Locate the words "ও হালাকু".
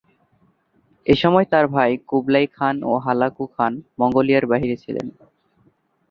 2.83-3.45